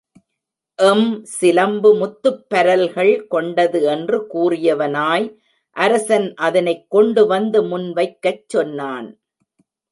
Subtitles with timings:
[0.79, 1.09] M
[1.33, 5.27] சிலம்பு முத்துப்பரல்கள் கொண்டது என்று கூறியவனாய்
[5.75, 9.09] அரசன் அதனைக் கொண்டு வந்து முன் வைக்கச் சொன்னான்.